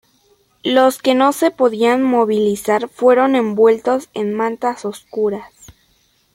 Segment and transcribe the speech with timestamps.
[0.63, 5.53] Los que no se podían movilizar fueron envueltos en mantas oscuras.